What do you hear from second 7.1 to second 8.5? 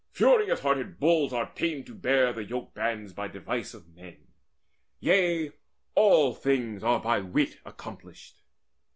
wit accomplished.